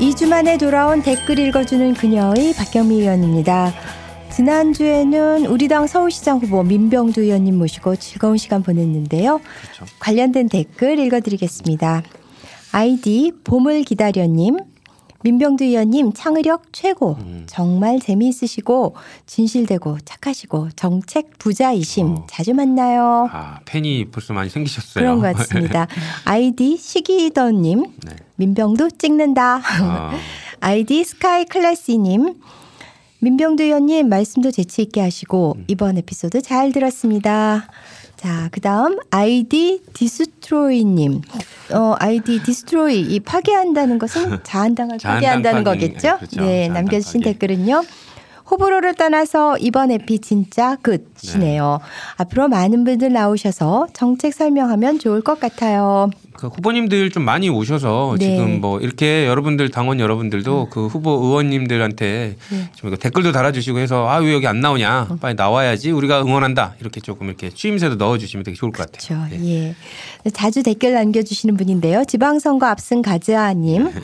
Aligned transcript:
2주 0.00 0.28
만에 0.28 0.56
돌아온 0.56 1.02
댓글 1.02 1.38
읽어주는 1.38 1.92
그녀의 1.92 2.54
박경미 2.54 3.02
의원입니다. 3.02 3.74
지난주에는 4.30 5.44
우리 5.44 5.68
당 5.68 5.86
서울시장 5.86 6.38
후보 6.38 6.62
민병두 6.62 7.20
의원님 7.20 7.58
모시고 7.58 7.96
즐거운 7.96 8.38
시간 8.38 8.62
보냈는데요. 8.62 9.42
그렇죠. 9.60 9.84
관련된 9.98 10.48
댓글 10.48 10.98
읽어드리겠습니다. 10.98 12.02
아이디 12.72 13.32
봄을 13.44 13.82
기다려님. 13.82 14.56
민병두 15.22 15.64
의원님 15.64 16.12
창의력 16.12 16.72
최고. 16.72 17.16
음. 17.20 17.44
정말 17.46 18.00
재미있으시고 18.00 18.96
진실되고 19.26 19.98
착하시고 20.04 20.70
정책 20.76 21.38
부자이심. 21.38 22.06
어. 22.06 22.26
자주 22.28 22.54
만나요. 22.54 23.28
아, 23.30 23.60
팬이 23.64 24.06
벌써 24.10 24.32
많이 24.32 24.48
생기셨어요. 24.48 25.02
그런 25.02 25.20
것 25.20 25.36
같습니다. 25.36 25.86
아이디 26.24 26.76
시기더님. 26.76 27.84
네. 28.04 28.16
민병두 28.36 28.92
찍는다. 28.92 29.60
아. 29.62 30.12
아이디 30.60 31.04
스카이 31.04 31.44
클래시님. 31.44 32.34
민병두 33.22 33.62
의원님 33.62 34.08
말씀도 34.08 34.50
재치 34.50 34.82
있게 34.82 35.02
하시고 35.02 35.56
음. 35.58 35.64
이번 35.68 35.98
에피소드 35.98 36.40
잘 36.40 36.72
들었습니다. 36.72 37.68
자, 38.20 38.50
그 38.52 38.60
다음 38.60 38.98
아이디 39.10 39.80
디스트로이님. 39.94 41.22
어, 41.72 41.94
아이디 41.98 42.42
디스트로이. 42.42 43.00
이 43.00 43.18
파괴한다는 43.20 43.98
것은 43.98 44.40
자한당을 44.44 44.98
파괴한다는 45.02 45.64
거겠죠? 45.64 46.18
그렇죠. 46.18 46.42
네, 46.42 46.68
남겨주신 46.68 47.22
파괴. 47.22 47.32
댓글은요. 47.32 47.82
호불호를 48.50 48.92
떠나서 48.96 49.56
이번 49.56 49.90
에피 49.90 50.18
진짜 50.18 50.76
끝이네요. 50.82 51.78
네. 51.80 51.86
앞으로 52.18 52.48
많은 52.48 52.84
분들 52.84 53.10
나오셔서 53.10 53.86
정책 53.94 54.34
설명하면 54.34 54.98
좋을 54.98 55.22
것 55.22 55.40
같아요. 55.40 56.10
그 56.40 56.46
후보님들 56.46 57.10
좀 57.10 57.22
많이 57.24 57.50
오셔서 57.50 58.16
네. 58.18 58.36
지금 58.36 58.60
뭐 58.62 58.80
이렇게 58.80 59.26
여러분들 59.26 59.70
당원 59.70 60.00
여러분들도 60.00 60.62
음. 60.62 60.70
그 60.70 60.86
후보 60.86 61.10
의원님들한테 61.10 62.36
네. 62.50 62.70
좀 62.74 62.96
댓글도 62.96 63.32
달아주시고 63.32 63.78
해서 63.78 64.08
아 64.08 64.20
왜 64.20 64.32
여기 64.34 64.46
안 64.46 64.60
나오냐 64.60 65.08
음. 65.10 65.18
빨리 65.18 65.34
나와야지 65.34 65.90
우리가 65.90 66.22
응원한다 66.22 66.74
이렇게 66.80 67.00
조금 67.00 67.26
이렇게 67.28 67.50
취임새도 67.50 67.96
넣어주시면 67.96 68.44
되게 68.44 68.56
좋을 68.56 68.70
것 68.72 68.90
같아요. 68.90 69.18
그렇죠. 69.28 69.36
네. 69.42 69.74
예. 70.24 70.30
자주 70.30 70.62
댓글 70.62 70.92
남겨주시는 70.94 71.56
분인데요. 71.56 72.04
지방선거 72.04 72.66
앞선 72.66 73.02
가즈아님. 73.02 73.90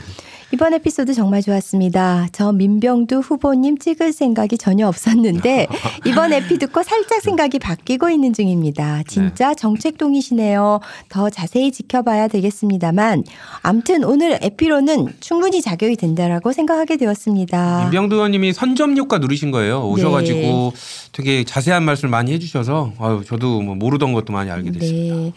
이번 0.53 0.73
에피소드 0.75 1.13
정말 1.13 1.43
좋았습니다. 1.43 2.29
저 2.31 2.53
민병두 2.53 3.19
후보님 3.19 3.79
찍을 3.79 4.13
생각이 4.13 4.57
전혀 4.57 4.87
없었는데 4.87 5.67
이번 6.07 6.33
에피 6.33 6.57
듣고 6.59 6.85
살짝 6.85 7.21
생각이 7.21 7.59
바뀌고 7.59 8.11
있는 8.11 8.33
중입니다. 8.33 9.03
진짜 9.09 9.49
네. 9.49 9.55
정책동이시네요. 9.57 10.79
더 11.09 11.31
자세히 11.31 11.73
지켜봐야 11.73 12.26
되겠습니다만 12.29 13.25
암튼 13.63 14.05
오늘 14.05 14.39
에피로는 14.43 15.09
충분히 15.21 15.61
자격이 15.63 15.97
된다라고 15.97 16.53
생각하게 16.53 16.97
되었습니다. 16.97 17.83
민병두 17.85 18.17
의원님이 18.17 18.53
선점 18.53 18.97
효과 18.97 19.19
누리신 19.19 19.51
거예요. 19.51 19.89
오셔가지고 19.89 20.39
네. 20.39 20.73
되게 21.13 21.45
자세한 21.45 21.85
말씀 21.85 22.11
많이 22.11 22.33
해주셔서 22.33 22.93
아유 22.99 23.23
저도 23.27 23.63
뭐 23.63 23.75
모르던 23.75 24.13
것도 24.13 24.33
많이 24.33 24.51
알게 24.51 24.71
됐습니다. 24.73 25.17
네. 25.17 25.33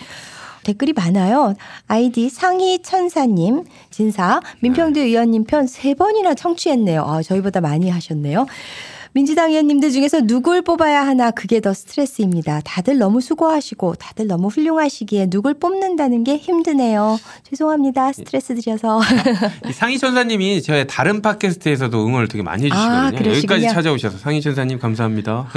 댓글이 0.64 0.92
많아요. 0.94 1.56
아이디 1.88 2.30
상희 2.30 2.82
천사님, 2.84 3.64
진사, 3.92 4.42
민평대 4.60 5.00
의원님 5.02 5.46
편 5.46 5.66
세 5.68 5.94
번이나 5.94 6.36
청취했네요. 6.36 7.02
아, 7.04 7.22
저희보다 7.24 7.62
많이 7.62 7.90
하셨네요. 7.90 8.46
민주당 9.12 9.50
의원님들 9.50 9.92
중에서 9.92 10.22
누굴 10.22 10.62
뽑아야 10.62 11.06
하나 11.06 11.32
그게 11.32 11.60
더 11.62 11.74
스트레스입니다. 11.74 12.62
다들 12.64 13.00
너무 13.00 13.22
수고하시고 13.22 13.96
다들 13.96 14.28
너무 14.28 14.50
훌륭하시기에 14.50 15.28
누굴 15.32 15.56
뽑는다는 15.56 16.24
게 16.24 16.38
힘드네요. 16.38 17.20
죄송합니다. 17.50 18.14
스트레스 18.14 18.54
드려서. 18.56 19.02
상희 19.74 19.98
천사님이 19.98 20.62
저의 20.62 20.86
다른 20.86 21.22
팟캐스트에서도 21.24 22.06
응원을 22.06 22.28
되게 22.28 22.44
많이 22.44 22.66
해주시거든요. 22.66 23.32
아, 23.32 23.36
여기까지 23.36 23.68
찾아오셔서 23.68 24.20
상희 24.20 24.42
천사님 24.42 24.78
감사합니다. 24.78 25.48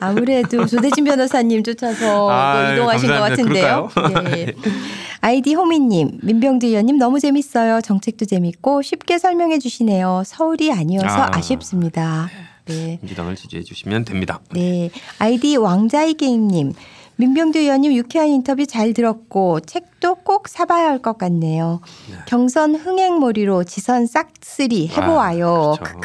아, 0.00 0.12
무래도 0.12 0.66
조대진 0.66 1.04
변호사님 1.04 1.62
쫓아서 1.62 2.28
아, 2.30 2.72
이동하신. 2.72 3.08
것 3.08 3.14
같은데요. 3.14 3.88
네. 4.24 4.52
아이디 5.20 5.54
호미님, 5.54 6.20
민병주 6.22 6.66
의원님 6.68 6.98
너무 6.98 7.18
재밌어요. 7.20 7.80
정책도 7.80 8.24
재밌고 8.26 8.82
쉽게 8.82 9.18
설명해 9.18 9.58
주시네요. 9.58 10.22
서울이 10.24 10.72
아니어서 10.72 11.28
아. 11.32 11.40
쉽습니다 11.40 12.28
네. 12.66 12.98
민주당을 13.02 13.34
지지해 13.34 13.62
주시면 13.62 14.04
됩니다. 14.04 14.40
네. 14.52 14.90
아이디 15.18 15.56
왕자이 15.56 16.14
게임님. 16.14 16.72
민병주 17.16 17.58
의원님 17.58 17.94
유쾌한 17.94 18.28
인터뷰 18.28 18.64
잘 18.64 18.92
들었고 18.94 19.58
책도 19.60 20.16
꼭 20.16 20.46
사봐야 20.46 20.88
할 20.88 20.98
것 21.02 21.18
같네요. 21.18 21.80
네. 22.08 22.16
경선 22.28 22.76
흥행몰이로 22.76 23.64
지선 23.64 24.06
싹쓸이 24.06 24.86
해보아요. 24.88 25.74
아, 25.80 25.82
그렇죠. 25.82 26.00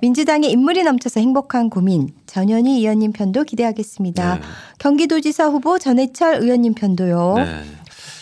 민주당의 0.00 0.50
인물이 0.52 0.82
넘쳐서 0.84 1.20
행복한 1.20 1.68
고민. 1.68 2.08
전현희 2.24 2.78
의원님 2.78 3.12
편도 3.12 3.44
기대하겠습니다. 3.44 4.34
네. 4.36 4.40
경기도지사 4.78 5.48
후보 5.48 5.78
전해철 5.78 6.36
의원님 6.36 6.72
편도요. 6.72 7.34
네. 7.36 7.44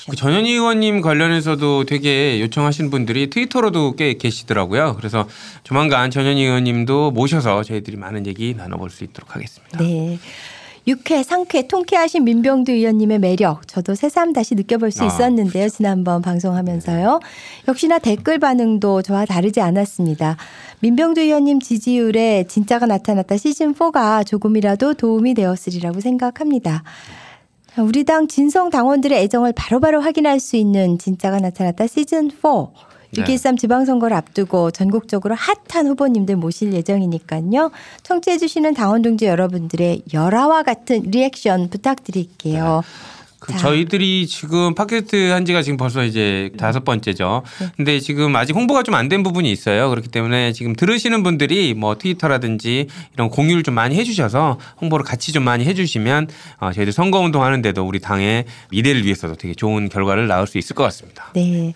그 0.08 0.16
전현희 0.16 0.52
의원님 0.52 1.00
관련해서도 1.00 1.84
되게 1.84 2.40
요청하신 2.40 2.90
분들이 2.90 3.30
트위터로도 3.30 3.96
꽤 3.96 4.14
계시더라고요. 4.14 4.96
그래서 4.96 5.26
조만간 5.62 6.10
전현희 6.10 6.42
의원님도 6.42 7.12
모셔서 7.12 7.62
저희들이 7.62 7.96
많은 7.96 8.26
얘기 8.26 8.54
나눠볼 8.54 8.90
수 8.90 9.04
있도록 9.04 9.34
하겠습니다. 9.34 9.78
네. 9.78 10.18
육회, 10.86 11.22
상쾌, 11.22 11.66
통쾌하신 11.66 12.24
민병두 12.24 12.72
의원님의 12.72 13.18
매력 13.18 13.66
저도 13.66 13.94
새삼 13.94 14.34
다시 14.34 14.54
느껴볼 14.54 14.90
수 14.90 15.04
아, 15.04 15.06
있었는데요. 15.06 15.62
그렇죠. 15.62 15.76
지난번 15.76 16.20
방송하면서요. 16.20 17.20
역시나 17.68 17.98
댓글 17.98 18.38
반응도 18.38 19.00
저와 19.00 19.24
다르지 19.24 19.62
않았습니다. 19.62 20.36
민병두 20.80 21.22
의원님 21.22 21.60
지지율에 21.60 22.44
진짜가 22.48 22.84
나타났다 22.84 23.38
시즌 23.38 23.74
4가 23.74 24.26
조금이라도 24.26 24.92
도움이 24.92 25.32
되었으리라고 25.32 26.00
생각합니다. 26.00 26.82
우리 27.78 28.04
당 28.04 28.28
진성 28.28 28.70
당원들의 28.70 29.18
애정을 29.22 29.52
바로바로 29.52 30.00
확인할 30.00 30.38
수 30.38 30.56
있는 30.56 30.98
진짜가 30.98 31.38
나타났다 31.38 31.86
시즌 31.86 32.30
4. 32.30 32.68
6.13 33.14 33.56
지방선거를 33.58 34.16
앞두고 34.16 34.72
전국적으로 34.72 35.36
핫한 35.36 35.86
후보님들 35.86 36.34
모실 36.34 36.72
예정이니까요. 36.72 37.70
청취해주시는 38.02 38.74
당원 38.74 39.02
동지 39.02 39.26
여러분들의 39.26 40.02
열화와 40.12 40.64
같은 40.64 41.02
리액션 41.02 41.70
부탁드릴게요. 41.70 42.82
네. 42.82 43.13
그 43.44 43.56
저희들이 43.58 44.26
지금 44.26 44.74
팟캐스트 44.74 45.30
한 45.30 45.44
지가 45.44 45.60
지금 45.62 45.76
벌써 45.76 46.02
이제 46.02 46.50
다섯 46.56 46.82
번째죠. 46.84 47.42
네. 47.60 47.66
근데 47.76 48.00
지금 48.00 48.34
아직 48.36 48.56
홍보가 48.56 48.82
좀 48.82 48.94
안 48.94 49.08
된 49.08 49.22
부분이 49.22 49.52
있어요. 49.52 49.90
그렇기 49.90 50.08
때문에 50.08 50.52
지금 50.52 50.74
들으시는 50.74 51.22
분들이 51.22 51.74
뭐 51.74 51.98
트위터라든지 51.98 52.86
이런 53.12 53.28
공유를 53.28 53.62
좀 53.62 53.74
많이 53.74 53.96
해주셔서 53.96 54.58
홍보를 54.80 55.04
같이 55.04 55.32
좀 55.32 55.42
많이 55.44 55.64
해주시면 55.66 56.28
어, 56.60 56.72
저희들 56.72 56.92
선거운동 56.92 57.42
하는데도 57.44 57.84
우리 57.86 58.00
당의 58.00 58.44
미래를 58.70 59.04
위해서도 59.04 59.34
되게 59.34 59.52
좋은 59.54 59.88
결과를 59.90 60.26
낳을 60.26 60.46
수 60.46 60.56
있을 60.56 60.74
것 60.74 60.84
같습니다. 60.84 61.30
네. 61.34 61.74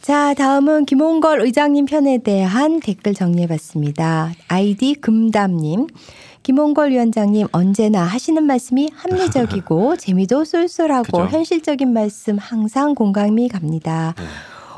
자, 0.00 0.32
다음은 0.34 0.86
김홍걸 0.86 1.40
의장님 1.42 1.86
편에 1.86 2.18
대한 2.22 2.80
댓글 2.80 3.14
정리해 3.14 3.46
봤습니다. 3.48 4.32
아이디 4.48 4.94
금담님. 4.94 5.88
김홍걸 6.42 6.90
위원장님 6.90 7.48
언제나 7.52 8.02
하시는 8.02 8.42
말씀이 8.42 8.90
합리적이고 8.94 9.96
재미도 9.98 10.44
쏠쏠하고 10.44 11.24
그죠? 11.24 11.26
현실적인 11.28 11.92
말씀 11.92 12.38
항상 12.38 12.94
공감이 12.94 13.48
갑니다. 13.48 14.14
네. 14.16 14.24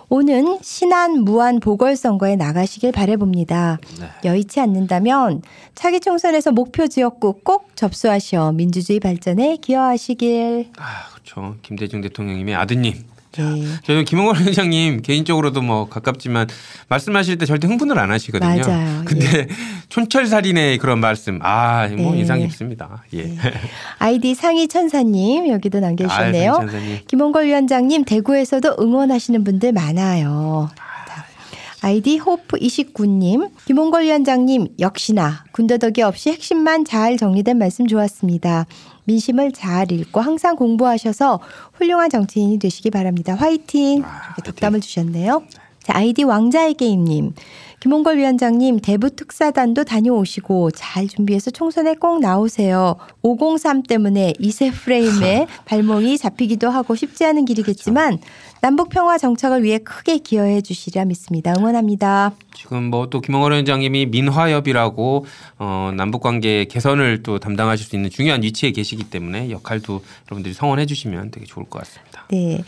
오는 0.08 0.58
신안 0.60 1.20
무한 1.24 1.58
보궐선거에 1.58 2.36
나가시길 2.36 2.92
바래봅니다. 2.92 3.78
네. 3.98 4.06
여의치 4.28 4.60
않는다면 4.60 5.40
차기 5.74 6.00
총선에서 6.00 6.52
목표 6.52 6.86
지역구 6.86 7.40
꼭 7.42 7.74
접수하셔 7.76 8.52
민주주의 8.52 9.00
발전에 9.00 9.56
기여하시길. 9.56 10.68
아 10.76 11.08
그렇죠. 11.14 11.56
김대중 11.62 12.02
대통령님의 12.02 12.54
아드님 12.54 12.92
네. 13.36 13.64
저는 13.84 14.04
김홍걸 14.04 14.36
회장님 14.46 15.02
개인적으로도 15.02 15.62
뭐 15.62 15.88
가깝지만 15.88 16.48
말씀하실 16.88 17.38
때 17.38 17.46
절대 17.46 17.66
흥분을 17.66 17.98
안 17.98 18.10
하시거든요. 18.10 18.62
맞아요. 18.62 19.02
근데 19.04 19.26
예. 19.38 19.48
촌철살인의 19.88 20.78
그런 20.78 21.00
말씀 21.00 21.38
아뭐 21.42 21.88
네. 21.88 22.18
인상 22.18 22.38
깊습니다. 22.40 23.02
예. 23.14 23.22
네. 23.24 23.38
아이디 23.98 24.34
상희 24.34 24.68
천사님 24.68 25.48
여기도 25.48 25.80
남겨주셨네요. 25.80 26.52
아, 26.52 26.66
김홍걸 27.08 27.46
위원장님 27.46 28.04
대구에서도 28.04 28.76
응원하시는 28.78 29.44
분들 29.44 29.72
많아요. 29.72 30.70
아이디 31.84 32.16
호프 32.16 32.58
29님, 32.58 33.50
김홍걸 33.66 34.04
위원장님 34.04 34.76
역시나 34.78 35.44
군더더기 35.50 36.02
없이 36.02 36.30
핵심만 36.30 36.84
잘 36.84 37.16
정리된 37.16 37.58
말씀 37.58 37.88
좋았습니다. 37.88 38.66
민심을 39.04 39.50
잘 39.50 39.90
읽고 39.90 40.20
항상 40.20 40.54
공부하셔서 40.54 41.40
훌륭한 41.72 42.08
정치인이 42.08 42.60
되시기 42.60 42.90
바랍니다. 42.90 43.34
화이팅! 43.34 44.04
아, 44.04 44.34
이렇게 44.36 44.42
덕담을 44.42 44.80
주셨네요. 44.80 45.42
자, 45.82 45.94
아이디 45.96 46.22
왕자의 46.22 46.74
게임님. 46.74 47.34
김홍걸 47.82 48.18
위원장님 48.18 48.78
대부 48.78 49.10
특사단도 49.10 49.82
다녀오시고 49.82 50.70
잘 50.70 51.08
준비해서 51.08 51.50
총선에 51.50 51.96
꼭 51.96 52.20
나오세요. 52.20 52.94
503 53.22 53.82
때문에 53.82 54.34
이세 54.38 54.70
프레임에 54.70 55.48
발목이 55.64 56.16
잡히기도 56.16 56.70
하고 56.70 56.94
쉽지 56.94 57.24
않은 57.24 57.44
길이겠지만 57.44 58.20
남북 58.60 58.88
평화 58.90 59.18
정착을 59.18 59.64
위해 59.64 59.78
크게 59.78 60.18
기여해 60.18 60.60
주시리라 60.60 61.06
믿습니다. 61.06 61.52
응원합니다. 61.58 62.30
지금 62.54 62.84
뭐 62.84 63.08
또 63.10 63.20
김홍걸 63.20 63.50
위원장님이 63.50 64.06
민화협이라고 64.06 65.26
어, 65.58 65.90
남북 65.96 66.22
관계 66.22 66.64
개선을 66.66 67.24
또 67.24 67.40
담당하실 67.40 67.84
수 67.84 67.96
있는 67.96 68.10
중요한 68.10 68.44
위치에 68.44 68.70
계시기 68.70 69.10
때문에 69.10 69.50
역할도 69.50 70.04
여러분들이 70.28 70.54
성원해 70.54 70.86
주시면 70.86 71.32
되게 71.32 71.46
좋을 71.46 71.66
것 71.68 71.80
같습니다. 71.80 72.26
네. 72.30 72.62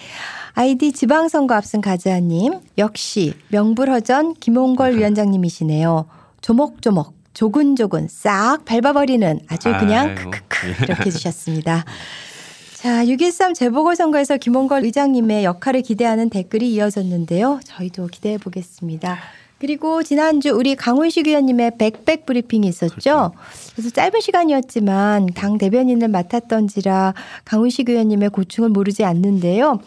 아이디 0.56 0.92
지방선거 0.92 1.54
앞선 1.54 1.80
가즈아님 1.80 2.60
역시 2.78 3.34
명불허전 3.48 4.34
김홍걸 4.34 4.98
위원장님이시네요. 5.04 6.06
조목조목 6.40 7.14
조근조근 7.34 8.08
싹 8.08 8.64
밟아버리는 8.64 9.40
아주 9.48 9.72
그냥 9.78 10.14
아이고. 10.16 10.30
크크크 10.30 10.84
이렇게 10.84 11.06
해주셨습니다. 11.06 11.84
자, 12.74 13.04
6.13 13.04 13.54
재보궐선거에서 13.54 14.36
김홍걸 14.36 14.84
의장님의 14.84 15.44
역할을 15.44 15.82
기대하는 15.82 16.30
댓글이 16.30 16.72
이어졌는데요. 16.74 17.60
저희도 17.64 18.08
기대해 18.08 18.38
보겠습니다. 18.38 19.18
그리고 19.58 20.02
지난주 20.02 20.50
우리 20.50 20.74
강훈식 20.74 21.26
위원님의 21.26 21.78
백백 21.78 22.26
브리핑이 22.26 22.66
있었죠. 22.66 23.32
그래서 23.72 23.90
짧은 23.90 24.20
시간이었지만 24.20 25.28
당 25.34 25.56
대변인을 25.58 26.08
맡았던지라 26.08 27.14
강훈식 27.44 27.88
위원님의 27.88 28.30
고충을 28.30 28.68
모르지 28.68 29.04
않는데요. 29.04 29.80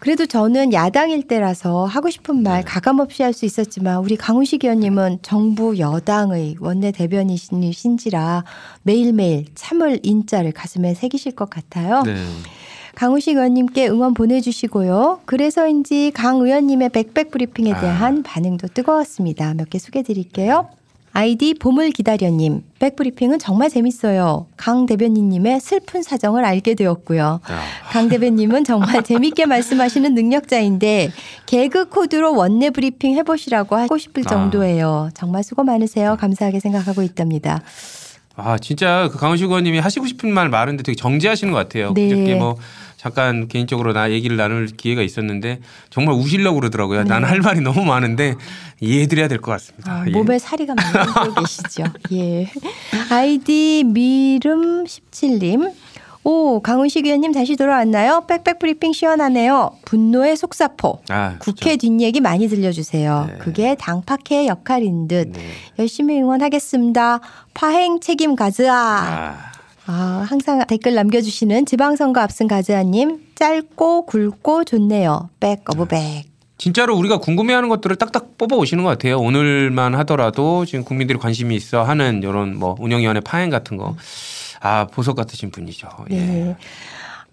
그래도 0.00 0.26
저는 0.26 0.72
야당일 0.72 1.28
때라서 1.28 1.84
하고 1.84 2.08
싶은 2.10 2.42
말 2.42 2.64
가감 2.64 3.00
없이 3.00 3.22
할 3.22 3.30
수 3.34 3.44
있었지만 3.44 3.98
우리 3.98 4.16
강훈식 4.16 4.64
의원님은 4.64 5.18
정부 5.22 5.78
여당의 5.78 6.56
원내 6.58 6.90
대변인이신지라 6.90 8.44
매일매일 8.82 9.44
참을 9.54 10.00
인자를 10.02 10.52
가슴에 10.52 10.94
새기실 10.94 11.32
것 11.36 11.48
같아요. 11.48 12.02
네. 12.02 12.16
강우식 13.00 13.36
의원님께 13.36 13.88
응원 13.88 14.12
보내주시고요. 14.12 15.20
그래서인지 15.24 16.10
강 16.14 16.36
의원님의 16.42 16.90
백백 16.90 17.30
브리핑에 17.30 17.72
대한 17.80 18.22
반응도 18.22 18.68
뜨거웠습니다. 18.68 19.54
몇 19.54 19.70
개 19.70 19.78
소개드릴게요. 19.78 20.68
아이디 21.14 21.54
봄을 21.54 21.92
기다려님 21.92 22.62
백브리핑은 22.78 23.38
정말 23.38 23.70
재밌어요. 23.70 24.44
강 24.58 24.84
대변인님의 24.84 25.60
슬픈 25.60 26.02
사정을 26.02 26.44
알게 26.44 26.74
되었고요. 26.74 27.40
아. 27.42 27.60
강 27.90 28.10
대변님은 28.10 28.64
정말 28.64 29.02
재밌게 29.02 29.46
말씀하시는 29.48 30.14
능력자인데 30.14 31.10
개그 31.46 31.88
코드로 31.88 32.34
원내 32.34 32.68
브리핑 32.68 33.14
해보시라고 33.16 33.76
하고 33.76 33.96
싶을 33.96 34.24
아. 34.26 34.28
정도예요. 34.28 35.08
정말 35.14 35.42
수고 35.42 35.64
많으세요. 35.64 36.18
감사하게 36.20 36.60
생각하고 36.60 37.02
있답니다. 37.02 37.62
아 38.36 38.58
진짜 38.58 39.08
그 39.12 39.18
강훈식 39.18 39.46
의원님이 39.46 39.78
하시고 39.80 40.06
싶은 40.06 40.32
말 40.32 40.48
많은데 40.48 40.82
되게 40.82 40.96
정제하시는 40.96 41.52
것 41.52 41.58
같아요. 41.58 41.92
네. 41.94 42.08
그저께 42.08 42.34
뭐 42.36 42.56
잠깐 42.96 43.48
개인적으로 43.48 43.92
나 43.92 44.10
얘기를 44.10 44.36
나눌 44.36 44.66
기회가 44.66 45.02
있었는데 45.02 45.60
정말 45.90 46.14
우시려고 46.14 46.60
그러더라고요. 46.60 47.04
나는 47.04 47.28
할 47.28 47.40
말이 47.40 47.60
너무 47.60 47.84
많은데 47.84 48.34
이해해드려야 48.80 49.28
될 49.28 49.38
것 49.38 49.50
같습니다. 49.52 49.90
아, 49.92 50.04
예. 50.06 50.10
몸에 50.10 50.38
살이가 50.38 50.74
많이 50.74 50.92
들어 50.92 51.34
계시죠. 51.34 51.84
예. 52.12 52.50
아이디 53.10 53.84
미름 53.86 54.84
17님. 54.84 55.72
오, 56.22 56.60
강훈식 56.60 57.06
의원님 57.06 57.32
다시 57.32 57.56
돌아왔나요? 57.56 58.24
back 58.26 58.42
back 58.42 58.58
브리핑 58.58 58.92
시원하네요. 58.92 59.72
분노의 59.86 60.36
속사포. 60.36 61.00
아, 61.08 61.36
국회 61.38 61.76
뒷얘기 61.76 62.20
많이 62.20 62.46
들려주세요. 62.46 63.26
네. 63.30 63.38
그게 63.38 63.74
당파케의 63.74 64.46
역할인 64.46 65.08
듯. 65.08 65.32
네. 65.32 65.40
열심히 65.78 66.20
응원하겠습니다. 66.20 67.20
파행 67.54 68.00
책임 68.00 68.36
가즈아. 68.36 68.74
아, 68.74 69.36
아, 69.86 70.26
항상 70.28 70.62
댓글 70.66 70.94
남겨주시는 70.94 71.64
지방선거 71.64 72.20
앞선 72.20 72.48
가즈아님. 72.48 73.20
짧고 73.34 74.04
굵고 74.04 74.64
좋네요. 74.64 75.30
back 75.40 75.64
of 75.70 75.86
back. 75.86 76.24
진짜로 76.58 76.94
우리가 76.94 77.18
궁금해하는 77.20 77.70
것들을 77.70 77.96
딱딱 77.96 78.36
뽑아 78.36 78.54
오시는 78.56 78.84
것 78.84 78.90
같아요. 78.90 79.18
오늘만 79.18 79.94
하더라도 79.94 80.66
지금 80.66 80.84
국민들이 80.84 81.18
관심이 81.18 81.56
있어 81.56 81.82
하는 81.82 82.22
이런 82.22 82.58
뭐 82.58 82.76
운영위원회 82.78 83.20
파행 83.20 83.48
같은 83.48 83.78
거. 83.78 83.96
아 84.60 84.86
보석 84.86 85.16
같으신 85.16 85.50
분이죠. 85.50 85.88
예. 86.10 86.16
네. 86.16 86.56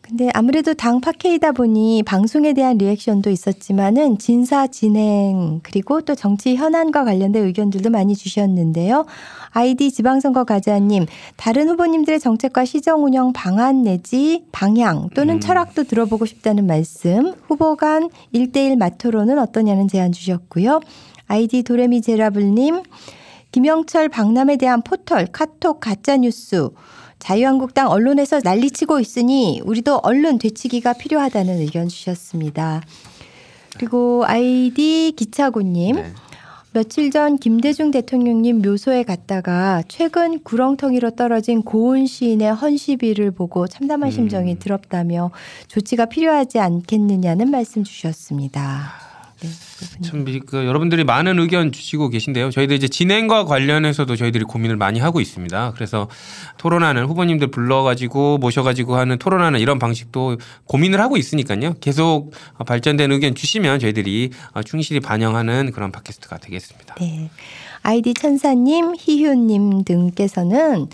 근데 0.09 0.29
아무래도 0.33 0.73
당 0.73 1.01
파케이다 1.01 1.51
보니 1.51 2.03
방송에 2.03 2.53
대한 2.53 2.77
리액션도 2.77 3.29
있었지만은 3.29 4.17
진사 4.19 4.67
진행 4.67 5.59
그리고 5.63 5.99
또 5.99 6.15
정치 6.15 6.55
현안과 6.55 7.03
관련된 7.03 7.43
의견들도 7.43 7.89
많이 7.89 8.15
주셨는데요. 8.15 9.05
아이디 9.49 9.91
지방선거 9.91 10.45
가자님 10.45 11.07
다른 11.35 11.67
후보님들의 11.67 12.21
정책과 12.21 12.63
시정 12.63 13.03
운영 13.03 13.33
방안 13.33 13.83
내지 13.83 14.45
방향 14.53 15.09
또는 15.09 15.35
음. 15.35 15.39
철학도 15.41 15.83
들어보고 15.83 16.25
싶다는 16.25 16.67
말씀 16.67 17.33
후보 17.47 17.75
간 17.75 18.09
1대1 18.33 18.77
마토로는 18.77 19.39
어떠냐는 19.39 19.89
제안 19.89 20.13
주셨고요. 20.13 20.79
아이디 21.27 21.63
도레미 21.63 22.01
제라블님 22.01 22.83
김영철 23.51 24.07
박람에 24.07 24.55
대한 24.55 24.81
포털 24.83 25.27
카톡 25.27 25.81
가짜뉴스 25.81 26.69
자유한국당 27.19 27.89
언론에서 27.89 28.41
난리치고 28.43 28.99
있으니 28.99 29.61
우리도 29.63 29.99
언론 30.03 30.37
되치기가 30.37 30.93
필요하다는 30.93 31.59
의견 31.59 31.87
주셨습니다. 31.87 32.81
그리고 33.77 34.23
아이디 34.25 35.13
기차고님 35.15 35.95
네. 35.95 36.13
며칠 36.73 37.09
전 37.09 37.37
김대중 37.37 37.89
대통령님 37.91 38.61
묘소에 38.61 39.03
갔다가 39.03 39.81
최근 39.87 40.39
구렁텅이로 40.43 41.11
떨어진 41.11 41.63
고은 41.63 42.05
시인의 42.05 42.53
헌시비를 42.53 43.31
보고 43.31 43.67
참담한 43.67 44.09
음. 44.09 44.11
심정이 44.11 44.59
들었다며 44.59 45.31
조치가 45.67 46.05
필요하지 46.05 46.59
않겠느냐는 46.59 47.49
말씀 47.49 47.83
주셨습니다. 47.83 49.06
네. 49.41 49.49
참 50.03 50.27
이- 50.27 50.39
그 50.39 50.65
여러분들이 50.65 51.03
많은 51.03 51.39
의견 51.39 51.71
주시고 51.71 52.09
계신데요. 52.09 52.49
저희들 52.51 52.75
이제 52.75 52.87
진행과 52.87 53.45
관련해서도 53.45 54.15
저희들이 54.15 54.43
고민을 54.45 54.75
많이 54.77 54.99
하고 54.99 55.21
있습니다. 55.21 55.73
그래서 55.75 56.07
토론하는 56.57 57.05
후보님들 57.05 57.47
불러가지고 57.51 58.37
모셔가지고 58.39 58.95
하는 58.95 59.17
토론하는 59.17 59.59
이런 59.59 59.77
방식도 59.79 60.37
고민을 60.65 60.99
하고 60.99 61.17
있으니까요. 61.17 61.75
계속 61.79 62.31
발전된 62.65 63.11
의견 63.11 63.35
주시면 63.35 63.79
저희들이 63.79 64.31
충실히 64.65 64.99
반영하는 64.99 65.71
그런 65.71 65.91
팟캐스트가 65.91 66.37
되겠습니다. 66.37 66.95
네. 66.99 67.29
아이디 67.83 68.13
천사님, 68.13 68.95
희휴님 68.97 69.83
등께서는 69.85 70.87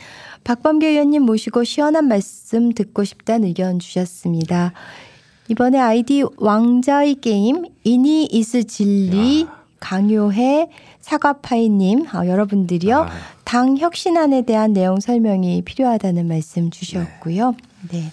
박범계 0.44 0.90
의원님 0.90 1.24
모시고 1.24 1.64
시원한 1.64 2.08
말씀 2.10 2.74
듣고 2.74 3.06
싶다는 3.06 3.48
의견 3.48 3.80
주셨습니다. 3.80 4.74
이번에 5.50 5.80
아이디 5.80 6.24
왕자의 6.38 7.16
게임 7.16 7.66
이니 7.84 8.26
이스 8.26 8.64
진리 8.64 9.46
강요해 9.80 10.70
사과파이님 11.02 12.06
아, 12.12 12.26
여러분들이요 12.26 12.98
아. 12.98 13.10
당 13.44 13.78
혁신안에 13.78 14.44
대한 14.44 14.74
내용 14.74 15.00
설명이 15.00 15.64
필요하다는 15.64 16.28
말씀 16.28 16.70
주셨고요. 16.70 17.56
네. 17.92 18.04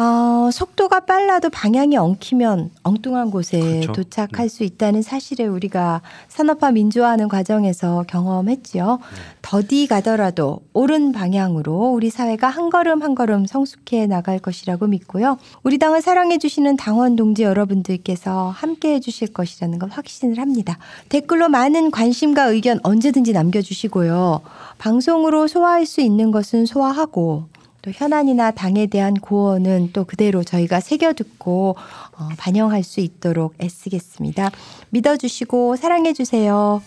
어, 0.00 0.50
속도가 0.50 1.00
빨라도 1.00 1.50
방향이 1.50 1.94
엉키면 1.98 2.70
엉뚱한 2.84 3.30
곳에 3.30 3.60
그렇죠. 3.60 3.92
도착할 3.92 4.48
수 4.48 4.64
있다는 4.64 5.02
사실을 5.02 5.50
우리가 5.50 6.00
산업화 6.28 6.70
민주화하는 6.70 7.28
과정에서 7.28 8.04
경험했지요. 8.08 8.98
더디 9.42 9.88
가더라도 9.88 10.60
옳은 10.72 11.12
방향으로 11.12 11.90
우리 11.92 12.08
사회가 12.08 12.48
한 12.48 12.70
걸음 12.70 13.02
한 13.02 13.14
걸음 13.14 13.44
성숙해 13.44 14.06
나갈 14.06 14.38
것이라고 14.38 14.86
믿고요. 14.86 15.36
우리 15.64 15.76
당을 15.76 16.00
사랑해 16.00 16.38
주시는 16.38 16.78
당원 16.78 17.14
동지 17.14 17.42
여러분들께서 17.42 18.48
함께 18.48 18.94
해 18.94 19.00
주실 19.00 19.34
것이라는 19.34 19.78
걸 19.78 19.90
확신을 19.90 20.38
합니다. 20.38 20.78
댓글로 21.10 21.50
많은 21.50 21.90
관심과 21.90 22.44
의견 22.44 22.80
언제든지 22.84 23.34
남겨 23.34 23.60
주시고요. 23.60 24.40
방송으로 24.78 25.46
소화할 25.46 25.84
수 25.84 26.00
있는 26.00 26.30
것은 26.30 26.64
소화하고 26.64 27.59
또 27.82 27.90
현안이나 27.94 28.50
당에 28.50 28.86
대한 28.86 29.14
고언은 29.14 29.90
또 29.92 30.04
그대로 30.04 30.42
저희가 30.44 30.80
새겨 30.80 31.14
듣고 31.14 31.76
어, 32.18 32.28
반영할 32.38 32.82
수 32.82 33.00
있도록 33.00 33.54
애쓰겠습니다. 33.62 34.50
믿어주시고 34.90 35.76
사랑해주세요. 35.76 36.82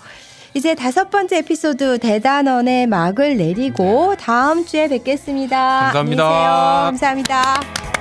이제 0.55 0.75
다섯 0.75 1.09
번째 1.09 1.37
에피소드 1.37 1.97
대단원의 1.99 2.87
막을 2.87 3.37
내리고 3.37 4.15
다음 4.17 4.65
주에 4.65 4.87
뵙겠습니다. 4.87 5.91
감사합니다. 5.91 6.23
감사합니다. 6.85 7.92